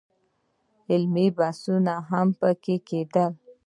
[0.91, 3.31] علمي بحثونه هم په کې کېدل.